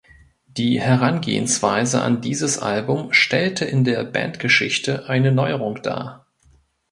Die 0.47 0.79
Herangehensweise 0.81 2.01
an 2.01 2.21
dieses 2.21 2.57
Album 2.57 3.13
stellte 3.13 3.65
in 3.65 3.83
der 3.83 4.03
Bandgeschichte 4.03 5.07
eine 5.07 5.31
Neuerung 5.31 5.79
dar. 5.83 6.25